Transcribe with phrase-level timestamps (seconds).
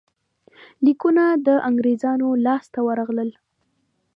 [0.85, 3.29] لیکونه د انګرېزانو لاسته ورغلل.